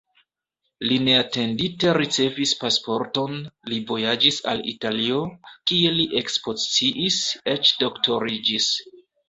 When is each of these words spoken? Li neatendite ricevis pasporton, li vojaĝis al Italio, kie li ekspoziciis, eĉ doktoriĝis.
Li 0.91 0.95
neatendite 1.07 1.91
ricevis 1.97 2.53
pasporton, 2.63 3.37
li 3.73 3.79
vojaĝis 3.93 4.41
al 4.55 4.65
Italio, 4.73 5.21
kie 5.73 5.95
li 6.01 6.09
ekspoziciis, 6.25 7.23
eĉ 7.57 7.77
doktoriĝis. 7.87 8.75